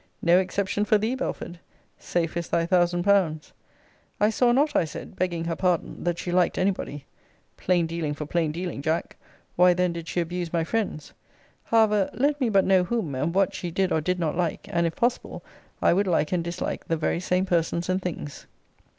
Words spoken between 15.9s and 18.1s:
would like and dislike the very same persons and